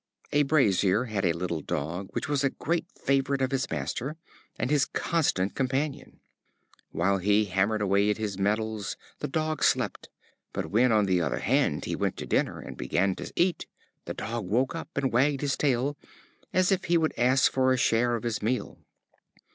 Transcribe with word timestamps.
A 0.31 0.41
Brazier 0.41 1.03
had 1.03 1.25
a 1.25 1.31
little 1.31 1.61
Dog, 1.61 2.07
which 2.13 2.27
was 2.27 2.43
a 2.43 2.49
great 2.49 2.87
favorite 2.99 3.39
with 3.39 3.51
his 3.51 3.69
master, 3.69 4.15
and 4.57 4.71
his 4.71 4.83
constant 4.85 5.53
companion. 5.53 6.21
While 6.89 7.19
he 7.19 7.45
hammered 7.45 7.83
away 7.83 8.09
at 8.09 8.17
his 8.17 8.39
metals 8.39 8.97
the 9.19 9.27
Dog 9.27 9.63
slept; 9.63 10.09
but 10.53 10.71
when, 10.71 10.91
on 10.91 11.05
the 11.05 11.21
other 11.21 11.37
hand, 11.41 11.85
he 11.85 11.95
went 11.95 12.17
to 12.17 12.25
dinner, 12.25 12.59
and 12.59 12.75
began 12.75 13.13
to 13.17 13.31
eat, 13.35 13.67
the 14.05 14.15
Dog 14.15 14.47
woke 14.47 14.73
up, 14.73 14.89
and 14.95 15.13
wagged 15.13 15.41
his 15.41 15.55
tail, 15.55 15.95
as 16.51 16.71
if 16.71 16.85
he 16.85 16.97
would 16.97 17.13
ask 17.15 17.51
for 17.51 17.71
a 17.71 17.77
share 17.77 18.15
of 18.15 18.23
his 18.23 18.41
meal. 18.41 18.79